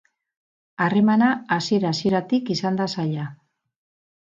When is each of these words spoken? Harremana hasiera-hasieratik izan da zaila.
Harremana 0.85 1.27
hasiera-hasieratik 1.57 2.51
izan 2.57 2.83
da 2.83 2.91
zaila. 2.99 3.31